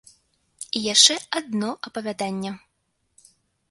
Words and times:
І 0.79 0.83
яшчэ 0.93 1.19
адно 1.41 1.71
апавяданне! 1.91 2.59